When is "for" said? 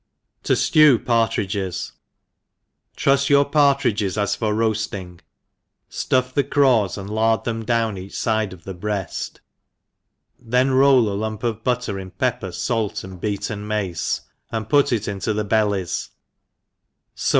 4.35-4.51